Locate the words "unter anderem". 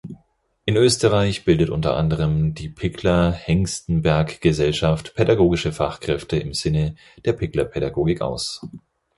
1.69-2.55